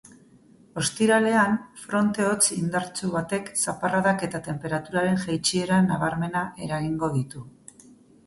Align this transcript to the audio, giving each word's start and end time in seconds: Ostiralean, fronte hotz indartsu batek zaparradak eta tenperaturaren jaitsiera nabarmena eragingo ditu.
Ostiralean, 0.83 1.51
fronte 1.81 2.23
hotz 2.29 2.45
indartsu 2.55 3.11
batek 3.17 3.51
zaparradak 3.65 4.25
eta 4.29 4.41
tenperaturaren 4.47 5.21
jaitsiera 5.25 5.77
nabarmena 5.91 6.41
eragingo 6.69 7.11
ditu. 7.19 7.47